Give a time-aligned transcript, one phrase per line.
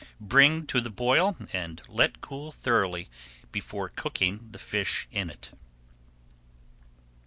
[0.19, 3.07] Bring to the boil and let cool thoroughly
[3.51, 5.51] before cooking the fish in it.